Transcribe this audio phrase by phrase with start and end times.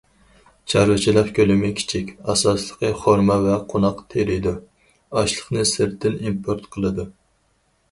[0.71, 4.55] چارۋىچىلىق كۆلىمى كىچىك، ئاساسلىقى خورما ۋە قوناق تېرىيدۇ،
[5.11, 7.09] ئاشلىقنى سىرتتىن ئىمپورت قىلىدۇ.